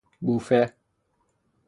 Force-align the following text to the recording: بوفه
بوفه 0.27 0.73